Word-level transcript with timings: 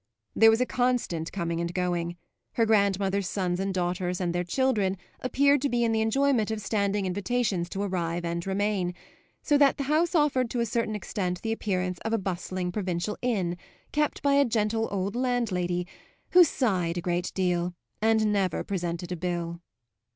There 0.35 0.49
was 0.49 0.59
a 0.59 0.65
constant 0.65 1.31
coming 1.31 1.61
and 1.61 1.71
going; 1.71 2.17
her 2.53 2.65
grandmother's 2.65 3.29
sons 3.29 3.59
and 3.59 3.71
daughters 3.71 4.19
and 4.19 4.33
their 4.33 4.43
children 4.43 4.97
appeared 5.19 5.61
to 5.61 5.69
be 5.69 5.83
in 5.83 5.91
the 5.91 6.01
enjoyment 6.01 6.49
of 6.49 6.59
standing 6.59 7.05
invitations 7.05 7.69
to 7.69 7.83
arrive 7.83 8.25
and 8.25 8.43
remain, 8.47 8.95
so 9.43 9.59
that 9.59 9.77
the 9.77 9.83
house 9.83 10.15
offered 10.15 10.49
to 10.49 10.59
a 10.59 10.65
certain 10.65 10.95
extent 10.95 11.43
the 11.43 11.51
appearance 11.51 11.99
of 11.99 12.13
a 12.13 12.17
bustling 12.17 12.71
provincial 12.71 13.15
inn 13.21 13.57
kept 13.91 14.23
by 14.23 14.33
a 14.33 14.43
gentle 14.43 14.87
old 14.91 15.15
landlady 15.15 15.85
who 16.31 16.43
sighed 16.43 16.97
a 16.97 17.01
great 17.01 17.31
deal 17.35 17.75
and 18.01 18.33
never 18.33 18.63
presented 18.63 19.11
a 19.11 19.15
bill. 19.15 19.61